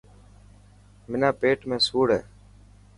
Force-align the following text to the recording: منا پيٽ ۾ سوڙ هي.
منا 1.09 1.29
پيٽ 1.39 1.59
۾ 1.69 1.77
سوڙ 1.87 2.07
هي. 2.15 2.21